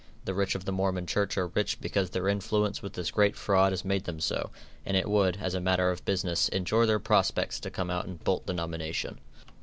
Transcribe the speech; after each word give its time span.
The 0.25 0.33
rich 0.33 0.55
of 0.55 0.65
the 0.65 0.71
Mormon 0.71 1.05
Church 1.05 1.37
are 1.37 1.45
rich 1.49 1.79
because 1.79 2.09
their 2.09 2.27
influence 2.27 2.81
with 2.81 2.93
this 2.93 3.11
great 3.11 3.35
fraud 3.35 3.71
has 3.71 3.85
made 3.85 4.05
them 4.05 4.19
so; 4.19 4.49
and 4.83 4.97
it 4.97 5.07
would, 5.07 5.37
as 5.39 5.53
a 5.53 5.61
matter 5.61 5.91
of 5.91 6.03
business, 6.05 6.49
injure 6.49 6.87
their 6.87 6.97
prospects 6.97 7.59
to 7.59 7.69
come 7.69 7.91
out 7.91 8.07
and 8.07 8.19
bolt 8.23 8.47
the 8.47 8.53
nomination. 8.53 9.19